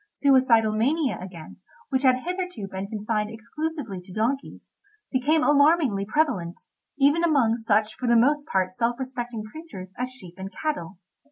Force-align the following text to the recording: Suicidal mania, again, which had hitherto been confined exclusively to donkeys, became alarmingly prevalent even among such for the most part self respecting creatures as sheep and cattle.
Suicidal 0.13 0.71
mania, 0.73 1.19
again, 1.21 1.57
which 1.89 2.01
had 2.01 2.23
hitherto 2.23 2.67
been 2.67 2.87
confined 2.87 3.29
exclusively 3.29 4.01
to 4.01 4.11
donkeys, 4.11 4.71
became 5.11 5.43
alarmingly 5.43 6.05
prevalent 6.07 6.59
even 6.97 7.23
among 7.23 7.55
such 7.55 7.93
for 7.93 8.07
the 8.07 8.15
most 8.17 8.47
part 8.47 8.71
self 8.71 8.99
respecting 8.99 9.43
creatures 9.43 9.89
as 9.99 10.09
sheep 10.09 10.33
and 10.39 10.51
cattle. 10.63 10.97